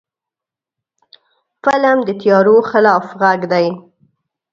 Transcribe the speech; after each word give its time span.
فلم 1.63 1.97
د 2.07 2.09
تیارو 2.21 2.57
خلاف 2.69 3.05
غږ 3.21 3.41
دی 3.51 3.67